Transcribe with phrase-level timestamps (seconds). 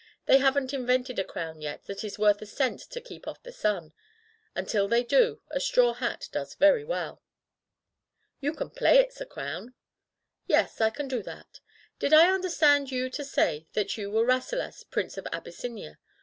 [0.25, 3.43] They haven't in vented a crown yet that is worth a cent to keep off
[3.43, 3.93] the sun;
[4.55, 7.21] and till they do, a straw hat does very well."
[8.39, 9.75] *'You can play it's a crown."
[10.47, 11.59] "Yes, I can do that.
[11.99, 15.99] Did I understand you to say you were Rasselas, Prince of Abys sinia?